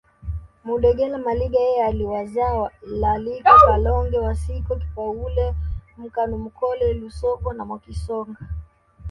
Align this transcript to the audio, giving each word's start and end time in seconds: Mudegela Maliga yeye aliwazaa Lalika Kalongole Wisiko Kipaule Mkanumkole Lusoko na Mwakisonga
Mudegela 0.63 1.17
Maliga 1.17 1.59
yeye 1.61 1.83
aliwazaa 1.83 2.69
Lalika 2.83 3.55
Kalongole 3.59 4.19
Wisiko 4.27 4.75
Kipaule 4.75 5.53
Mkanumkole 5.97 6.93
Lusoko 6.93 7.53
na 7.53 7.65
Mwakisonga 7.65 8.39